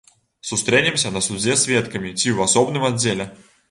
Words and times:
Сустрэнемся 0.51 1.13
на 1.19 1.23
судзе 1.27 1.53
сведкамі 1.67 2.13
ці 2.19 2.27
ў 2.35 2.39
асобным 2.51 2.93
аддзеле. 2.93 3.35